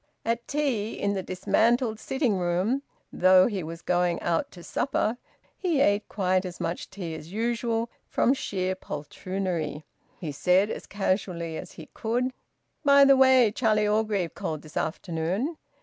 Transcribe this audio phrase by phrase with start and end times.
[0.25, 2.81] At tea in the dismantled sitting room,
[3.13, 5.17] though he was going out to supper,
[5.55, 9.83] he ate quite as much tea as usual, from sheer poltroonery.
[10.17, 12.33] He said as casually as he could
[12.83, 15.57] "By the way, Charlie Orgreave called this afternoon."